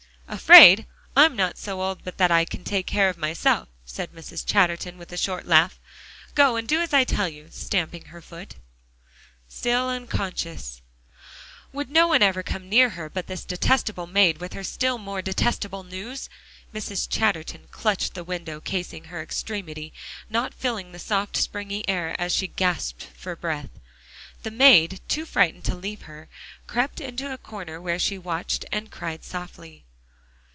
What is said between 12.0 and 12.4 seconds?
one